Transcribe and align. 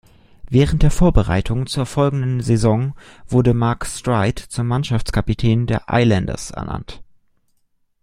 Während 0.49 0.81
der 0.81 0.89
Vorbereitung 0.89 1.67
zur 1.67 1.85
folgenden 1.85 2.41
Saison 2.41 2.95
wurde 3.27 3.53
Mark 3.53 3.85
Streit 3.85 4.39
zum 4.39 4.65
Mannschaftskapitän 4.65 5.67
der 5.67 5.83
Islanders 5.89 6.49
ernannt. 6.49 7.03